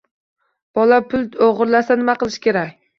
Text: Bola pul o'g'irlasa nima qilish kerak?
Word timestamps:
Bola 0.79 0.99
pul 1.13 1.29
o'g'irlasa 1.51 2.03
nima 2.03 2.21
qilish 2.21 2.45
kerak? 2.49 2.79